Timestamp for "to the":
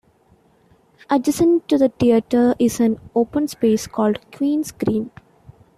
1.67-1.89